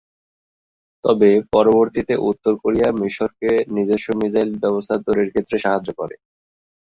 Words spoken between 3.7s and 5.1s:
নিজস্ব মিসাইল ব্যবস্থা